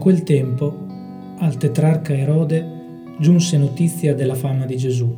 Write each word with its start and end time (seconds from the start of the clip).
quel 0.00 0.22
tempo 0.22 0.74
al 1.40 1.58
tetrarca 1.58 2.16
Erode 2.16 2.78
giunse 3.18 3.58
notizia 3.58 4.14
della 4.14 4.34
fama 4.34 4.64
di 4.64 4.78
Gesù. 4.78 5.14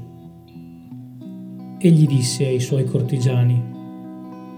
Egli 1.78 2.04
disse 2.04 2.46
ai 2.46 2.58
suoi 2.58 2.84
cortigiani, 2.84 3.62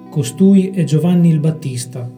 Costui 0.08 0.70
è 0.70 0.82
Giovanni 0.84 1.28
il 1.28 1.40
Battista, 1.40 2.10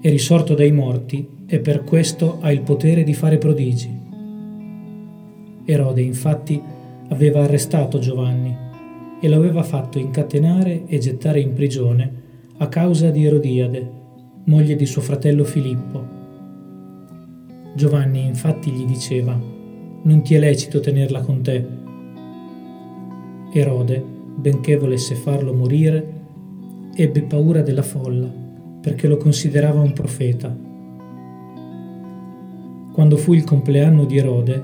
è 0.00 0.08
risorto 0.08 0.54
dai 0.54 0.70
morti 0.70 1.28
e 1.44 1.58
per 1.58 1.82
questo 1.82 2.38
ha 2.40 2.52
il 2.52 2.60
potere 2.60 3.02
di 3.02 3.14
fare 3.14 3.38
prodigi. 3.38 3.90
Erode 5.64 6.02
infatti 6.02 6.62
aveva 7.08 7.42
arrestato 7.42 7.98
Giovanni 7.98 8.56
e 9.20 9.28
lo 9.28 9.34
aveva 9.34 9.64
fatto 9.64 9.98
incatenare 9.98 10.84
e 10.86 10.98
gettare 10.98 11.40
in 11.40 11.52
prigione 11.52 12.22
a 12.58 12.68
causa 12.68 13.10
di 13.10 13.24
Erodiade, 13.24 13.90
moglie 14.44 14.76
di 14.76 14.86
suo 14.86 15.02
fratello 15.02 15.42
Filippo. 15.42 16.13
Giovanni 17.74 18.24
infatti 18.24 18.70
gli 18.70 18.84
diceva, 18.84 19.38
non 20.02 20.22
ti 20.22 20.34
è 20.34 20.38
lecito 20.38 20.78
tenerla 20.78 21.20
con 21.22 21.42
te. 21.42 21.66
Erode, 23.52 24.04
benché 24.36 24.76
volesse 24.76 25.16
farlo 25.16 25.52
morire, 25.52 26.12
ebbe 26.94 27.22
paura 27.22 27.62
della 27.62 27.82
folla 27.82 28.42
perché 28.80 29.08
lo 29.08 29.16
considerava 29.16 29.80
un 29.80 29.92
profeta. 29.92 30.54
Quando 32.92 33.16
fu 33.16 33.32
il 33.32 33.42
compleanno 33.42 34.04
di 34.04 34.18
Erode, 34.18 34.62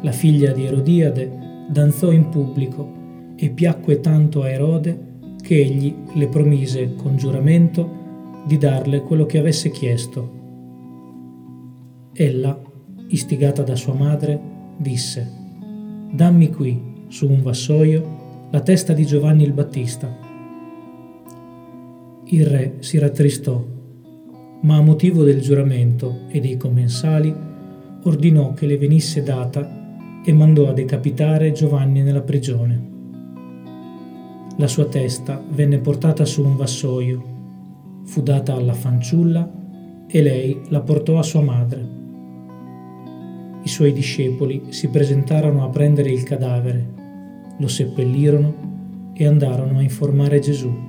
la 0.00 0.12
figlia 0.12 0.52
di 0.52 0.64
Erodiade 0.64 1.66
danzò 1.68 2.10
in 2.10 2.30
pubblico 2.30 2.90
e 3.36 3.50
piacque 3.50 4.00
tanto 4.00 4.42
a 4.42 4.48
Erode 4.48 5.08
che 5.40 5.60
egli 5.60 5.94
le 6.14 6.26
promise 6.26 6.94
con 6.94 7.16
giuramento 7.16 8.42
di 8.46 8.56
darle 8.56 9.02
quello 9.02 9.26
che 9.26 9.38
avesse 9.38 9.70
chiesto. 9.70 10.39
Ella, 12.22 12.54
istigata 13.06 13.62
da 13.62 13.74
sua 13.74 13.94
madre, 13.94 14.38
disse, 14.76 15.26
Dammi 16.12 16.50
qui, 16.50 17.06
su 17.08 17.26
un 17.26 17.40
vassoio, 17.40 18.48
la 18.50 18.60
testa 18.60 18.92
di 18.92 19.06
Giovanni 19.06 19.42
il 19.42 19.54
Battista. 19.54 20.14
Il 22.26 22.44
re 22.44 22.74
si 22.80 22.98
rattristò, 22.98 23.64
ma 24.60 24.76
a 24.76 24.82
motivo 24.82 25.24
del 25.24 25.40
giuramento 25.40 26.26
e 26.28 26.40
dei 26.40 26.58
commensali 26.58 27.34
ordinò 28.02 28.52
che 28.52 28.66
le 28.66 28.76
venisse 28.76 29.22
data 29.22 30.20
e 30.22 30.30
mandò 30.34 30.68
a 30.68 30.74
decapitare 30.74 31.52
Giovanni 31.52 32.02
nella 32.02 32.20
prigione. 32.20 32.88
La 34.58 34.66
sua 34.66 34.84
testa 34.84 35.42
venne 35.52 35.78
portata 35.78 36.26
su 36.26 36.44
un 36.44 36.54
vassoio, 36.54 37.24
fu 38.04 38.20
data 38.20 38.52
alla 38.52 38.74
fanciulla 38.74 39.50
e 40.06 40.20
lei 40.20 40.60
la 40.68 40.82
portò 40.82 41.18
a 41.18 41.22
sua 41.22 41.40
madre. 41.40 41.99
I 43.70 43.72
suoi 43.72 43.92
discepoli 43.92 44.62
si 44.70 44.88
presentarono 44.88 45.62
a 45.62 45.68
prendere 45.68 46.10
il 46.10 46.24
cadavere, 46.24 46.84
lo 47.56 47.68
seppellirono 47.68 49.12
e 49.14 49.28
andarono 49.28 49.78
a 49.78 49.82
informare 49.82 50.40
Gesù. 50.40 50.88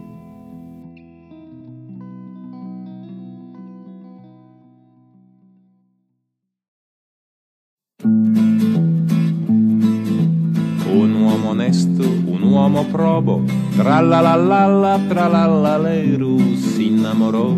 uomo 12.42 12.84
probo, 12.86 13.44
tralalallalla, 13.76 15.00
tralallaleru, 15.08 16.56
si 16.56 16.88
innamorò 16.88 17.56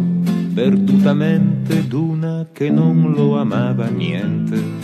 perdutamente 0.53 1.87
d'una 1.87 2.47
che 2.51 2.69
non 2.69 3.11
lo 3.15 3.37
amava 3.37 3.87
niente. 3.87 4.82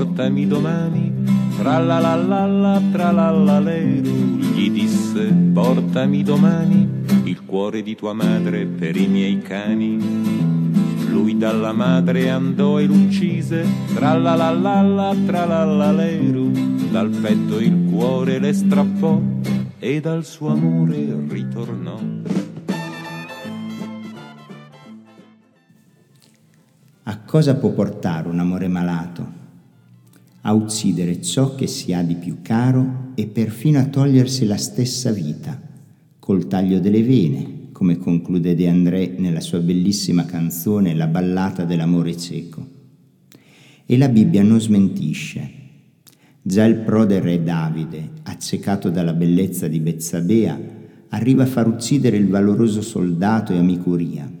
Portami 0.00 0.46
domani, 0.46 1.12
tralalallalla, 1.58 2.80
tralallaleru, 2.90 4.38
gli 4.54 4.70
disse 4.70 5.26
portami 5.52 6.22
domani 6.22 6.88
il 7.24 7.44
cuore 7.44 7.82
di 7.82 7.94
tua 7.94 8.14
madre 8.14 8.64
per 8.64 8.96
i 8.96 9.06
miei 9.06 9.42
cani. 9.42 9.98
Lui 11.10 11.36
dalla 11.36 11.74
madre 11.74 12.30
andò 12.30 12.80
e 12.80 12.86
l'uccise, 12.86 13.66
tralalallalla, 13.92 15.14
tralallaleru, 15.26 16.50
dal 16.90 17.10
petto 17.10 17.60
il 17.60 17.90
cuore 17.90 18.38
le 18.38 18.54
strappò 18.54 19.20
e 19.78 20.00
dal 20.00 20.24
suo 20.24 20.48
amore 20.48 21.14
ritornò. 21.28 22.00
A 27.02 27.18
cosa 27.18 27.54
può 27.54 27.68
portare 27.72 28.28
un 28.28 28.38
amore 28.38 28.66
malato? 28.66 29.40
A 30.42 30.52
uccidere 30.52 31.20
ciò 31.20 31.54
che 31.54 31.66
si 31.66 31.92
ha 31.92 32.02
di 32.02 32.14
più 32.14 32.38
caro 32.42 33.12
e 33.14 33.26
perfino 33.26 33.78
a 33.78 33.86
togliersi 33.86 34.46
la 34.46 34.56
stessa 34.56 35.10
vita, 35.10 35.60
col 36.18 36.46
taglio 36.46 36.80
delle 36.80 37.02
vene, 37.02 37.68
come 37.72 37.98
conclude 37.98 38.54
De 38.54 38.68
André 38.68 39.14
nella 39.18 39.40
sua 39.40 39.58
bellissima 39.58 40.24
canzone 40.24 40.94
La 40.94 41.06
ballata 41.06 41.64
dell'amore 41.64 42.16
cieco. 42.16 42.66
E 43.84 43.98
la 43.98 44.08
Bibbia 44.08 44.42
non 44.42 44.60
smentisce, 44.60 45.58
Già 46.42 46.64
il 46.64 46.76
prode 46.76 47.20
re 47.20 47.42
Davide, 47.42 48.12
accecato 48.22 48.88
dalla 48.88 49.12
bellezza 49.12 49.68
di 49.68 49.78
Bezzabea, 49.78 50.58
arriva 51.10 51.42
a 51.42 51.46
far 51.46 51.68
uccidere 51.68 52.16
il 52.16 52.28
valoroso 52.28 52.80
soldato 52.80 53.52
e 53.52 53.58
amico 53.58 53.90
Uria. 53.90 54.39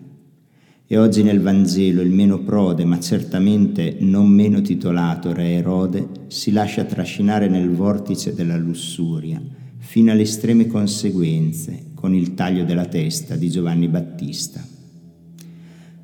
E 0.92 0.98
oggi 0.98 1.22
nel 1.22 1.40
Vangelo 1.40 2.02
il 2.02 2.10
meno 2.10 2.40
prode, 2.40 2.84
ma 2.84 2.98
certamente 2.98 3.98
non 4.00 4.28
meno 4.28 4.60
titolato 4.60 5.32
re 5.32 5.52
Erode, 5.52 6.08
si 6.26 6.50
lascia 6.50 6.82
trascinare 6.82 7.48
nel 7.48 7.70
vortice 7.70 8.34
della 8.34 8.56
lussuria, 8.56 9.40
fino 9.76 10.10
alle 10.10 10.22
estreme 10.22 10.66
conseguenze, 10.66 11.92
con 11.94 12.12
il 12.12 12.34
taglio 12.34 12.64
della 12.64 12.86
testa 12.86 13.36
di 13.36 13.48
Giovanni 13.48 13.86
Battista. 13.86 14.66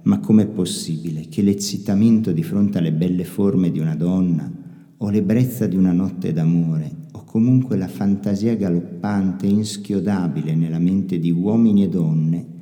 Ma 0.02 0.20
com'è 0.20 0.47
possibile 0.47 1.26
che 1.28 1.42
l'eccitamento 1.42 2.30
di 2.30 2.44
fronte 2.44 2.78
alle 2.78 2.92
belle 2.92 3.24
forme 3.24 3.72
di 3.72 3.80
una 3.80 3.97
donna, 3.97 4.48
o 4.98 5.10
l'ebbrezza 5.10 5.66
di 5.66 5.74
una 5.74 5.91
notte 5.91 6.32
d'amore, 6.32 7.06
o 7.10 7.24
comunque 7.24 7.76
la 7.76 7.88
fantasia 7.88 8.54
galoppante 8.54 9.47
e 9.47 9.50
inschiodabile 9.50 10.54
nella 10.54 10.78
mente 10.78 11.18
di 11.18 11.32
uomini 11.32 11.82
e 11.82 11.88
donne, 11.88 12.54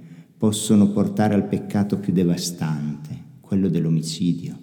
possono 0.45 0.91
portare 0.91 1.33
al 1.33 1.49
peccato 1.49 1.97
più 1.97 2.13
devastante, 2.13 3.19
quello 3.41 3.71
dell'omicidio, 3.71 4.55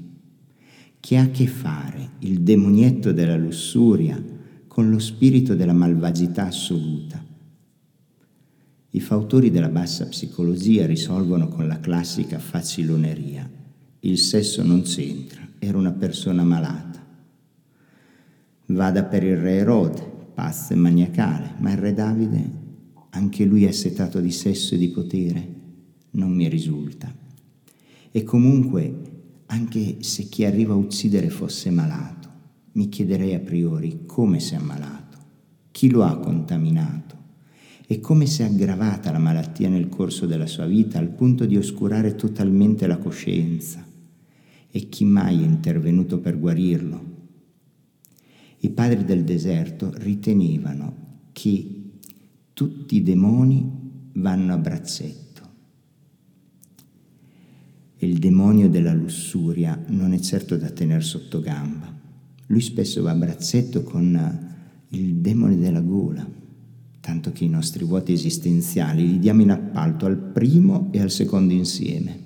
che 0.99 1.17
ha 1.17 1.23
a 1.23 1.29
che 1.31 1.47
fare 1.47 2.11
il 2.19 2.41
demonietto 2.41 3.11
della 3.11 3.35
lussuria 3.35 4.23
con 4.67 4.91
lo 4.91 4.99
spirito 4.99 5.55
della 5.55 5.73
malvagità 5.73 6.45
assoluta. 6.45 7.25
I 8.91 8.99
fautori 8.99 9.49
della 9.49 9.69
bassa 9.69 10.05
psicologia 10.05 10.85
risolvono 10.85 11.47
con 11.47 11.65
la 11.65 11.79
classica 11.79 12.37
faciloneria. 12.37 13.49
Il 14.01 14.19
sesso 14.19 14.61
non 14.61 14.83
c'entra, 14.83 15.41
era 15.57 15.79
una 15.79 15.93
persona 15.93 16.43
malata. 16.43 17.03
Vada 18.67 19.03
per 19.05 19.23
il 19.23 19.37
re 19.37 19.55
Erode, 19.55 20.11
pazzo 20.35 20.73
e 20.73 20.75
maniacale, 20.75 21.55
ma 21.57 21.71
il 21.71 21.77
re 21.79 21.93
Davide, 21.95 22.51
anche 23.09 23.45
lui 23.45 23.63
è 23.65 23.71
setato 23.71 24.19
di 24.19 24.31
sesso 24.31 24.75
e 24.75 24.77
di 24.77 24.89
potere? 24.89 25.59
Non 26.11 26.33
mi 26.33 26.47
risulta. 26.47 27.13
E 28.11 28.23
comunque, 28.23 28.93
anche 29.47 29.97
se 30.03 30.23
chi 30.23 30.45
arriva 30.45 30.73
a 30.73 30.77
uccidere 30.77 31.29
fosse 31.29 31.69
malato, 31.69 32.29
mi 32.73 32.89
chiederei 32.89 33.33
a 33.33 33.39
priori 33.39 34.03
come 34.05 34.39
si 34.39 34.53
è 34.53 34.57
ammalato, 34.57 35.17
chi 35.71 35.89
lo 35.89 36.03
ha 36.03 36.17
contaminato 36.17 37.17
e 37.87 37.99
come 37.99 38.25
si 38.25 38.41
è 38.41 38.45
aggravata 38.45 39.11
la 39.11 39.19
malattia 39.19 39.67
nel 39.67 39.89
corso 39.89 40.25
della 40.25 40.47
sua 40.47 40.65
vita 40.65 40.97
al 40.97 41.09
punto 41.09 41.45
di 41.45 41.57
oscurare 41.57 42.15
totalmente 42.15 42.87
la 42.87 42.97
coscienza 42.97 43.85
e 44.69 44.89
chi 44.89 45.03
mai 45.03 45.41
è 45.41 45.45
intervenuto 45.45 46.19
per 46.19 46.39
guarirlo 46.39 47.11
i 48.63 48.69
padri 48.69 49.03
del 49.05 49.23
deserto 49.23 49.91
ritenevano 49.95 51.29
che 51.31 51.93
tutti 52.53 52.95
i 52.97 53.01
demoni 53.01 53.67
vanno 54.13 54.53
a 54.53 54.57
braccetto. 54.57 55.30
E 58.03 58.07
il 58.07 58.17
demonio 58.17 58.67
della 58.67 58.95
lussuria 58.95 59.79
non 59.89 60.13
è 60.13 60.19
certo 60.19 60.57
da 60.57 60.71
tenere 60.71 61.01
sotto 61.01 61.39
gamba. 61.39 61.95
Lui 62.47 62.61
spesso 62.61 63.03
va 63.03 63.11
a 63.11 63.15
braccetto 63.15 63.83
con 63.83 64.49
il 64.87 65.17
demone 65.17 65.55
della 65.55 65.81
gola, 65.81 66.27
tanto 66.99 67.31
che 67.31 67.43
i 67.43 67.47
nostri 67.47 67.85
vuoti 67.85 68.11
esistenziali 68.11 69.07
li 69.07 69.19
diamo 69.19 69.43
in 69.43 69.51
appalto 69.51 70.07
al 70.07 70.17
primo 70.17 70.87
e 70.89 70.99
al 70.99 71.11
secondo 71.11 71.53
insieme. 71.53 72.17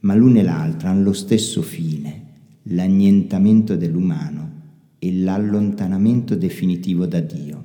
Ma 0.00 0.16
l'una 0.16 0.40
e 0.40 0.42
l'altra 0.42 0.90
hanno 0.90 1.04
lo 1.04 1.12
stesso 1.12 1.62
fine, 1.62 2.22
l'annientamento 2.64 3.76
dell'umano 3.76 4.50
e 4.98 5.14
l'allontanamento 5.14 6.34
definitivo 6.34 7.06
da 7.06 7.20
Dio. 7.20 7.64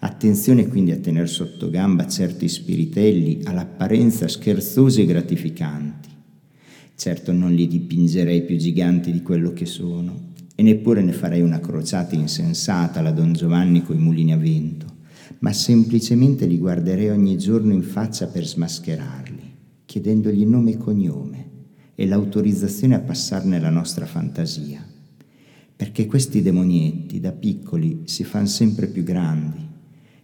Attenzione 0.00 0.66
quindi 0.66 0.90
a 0.90 0.98
tenere 0.98 1.28
sotto 1.28 1.70
gamba 1.70 2.08
certi 2.08 2.48
spiritelli 2.48 3.42
all'apparenza 3.44 4.26
scherzosi 4.26 5.02
e 5.02 5.06
gratificanti. 5.06 6.10
Certo 7.02 7.32
non 7.32 7.52
li 7.52 7.66
dipingerei 7.66 8.44
più 8.44 8.56
giganti 8.56 9.10
di 9.10 9.22
quello 9.22 9.52
che 9.52 9.66
sono, 9.66 10.34
e 10.54 10.62
neppure 10.62 11.02
ne 11.02 11.10
farei 11.10 11.40
una 11.40 11.58
crociata 11.58 12.14
insensata 12.14 13.00
alla 13.00 13.10
Don 13.10 13.32
Giovanni 13.32 13.82
coi 13.82 13.98
mulini 13.98 14.32
a 14.32 14.36
vento, 14.36 14.86
ma 15.40 15.52
semplicemente 15.52 16.46
li 16.46 16.58
guarderei 16.58 17.08
ogni 17.08 17.36
giorno 17.36 17.72
in 17.72 17.82
faccia 17.82 18.28
per 18.28 18.46
smascherarli, 18.46 19.42
chiedendogli 19.84 20.46
nome 20.46 20.74
e 20.74 20.76
cognome 20.76 21.50
e 21.96 22.06
l'autorizzazione 22.06 22.94
a 22.94 23.00
passarne 23.00 23.58
la 23.58 23.70
nostra 23.70 24.06
fantasia. 24.06 24.86
Perché 25.74 26.06
questi 26.06 26.40
demonietti 26.40 27.18
da 27.18 27.32
piccoli 27.32 28.02
si 28.04 28.22
fanno 28.22 28.46
sempre 28.46 28.86
più 28.86 29.02
grandi, 29.02 29.58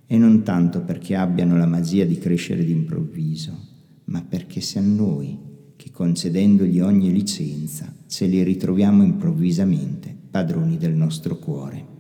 e 0.07 0.17
non 0.17 0.45
tanto 0.45 0.83
perché 0.83 1.17
abbiano 1.17 1.57
la 1.57 1.67
magia 1.67 2.05
di 2.05 2.19
crescere 2.19 2.65
d'improvviso, 2.65 3.67
ma 4.05 4.23
perché 4.23 4.61
siamo 4.61 4.95
noi 4.95 5.48
che 5.79 5.93
concedendogli 5.93 6.81
ogni 6.81 7.13
licenza 7.13 7.95
ce 8.09 8.27
li 8.27 8.43
ritroviamo 8.43 9.05
improvvisamente 9.05 10.13
padroni 10.29 10.77
del 10.77 10.93
nostro 10.93 11.37
cuore. 11.37 11.98